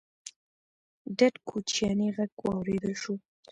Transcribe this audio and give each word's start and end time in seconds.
ډډ 1.17 1.33
کوچيانی 1.49 2.09
غږ 2.15 2.31
واورېدل 2.45 2.93
شو: 3.01 3.13